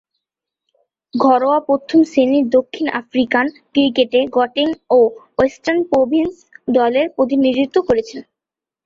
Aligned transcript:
ঘরোয়া 1.13 1.59
প্রথম-শ্রেণীর 1.67 2.45
দক্ষিণ 2.49 2.85
আফ্রিকান 3.01 3.45
ক্রিকেটে 3.71 4.19
গটেং 4.37 4.67
ও 4.89 4.99
ওয়েস্টার্ন 5.35 5.79
প্রভিন্স 5.91 6.33
দলের 6.71 7.07
প্রতিনিধিত্ব 7.15 7.77
করেছেন। 7.87 8.21